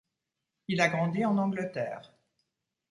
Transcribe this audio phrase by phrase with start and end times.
[0.67, 2.11] Il a grandi en Angleterre.